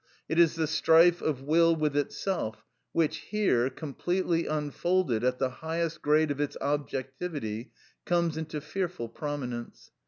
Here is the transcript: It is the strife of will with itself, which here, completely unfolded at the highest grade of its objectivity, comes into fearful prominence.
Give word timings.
It 0.27 0.39
is 0.39 0.55
the 0.55 0.65
strife 0.65 1.21
of 1.21 1.43
will 1.43 1.75
with 1.75 1.95
itself, 1.95 2.65
which 2.91 3.17
here, 3.17 3.69
completely 3.69 4.47
unfolded 4.47 5.23
at 5.23 5.37
the 5.37 5.51
highest 5.61 6.01
grade 6.01 6.31
of 6.31 6.41
its 6.41 6.57
objectivity, 6.59 7.71
comes 8.03 8.35
into 8.35 8.61
fearful 8.61 9.09
prominence. 9.09 9.91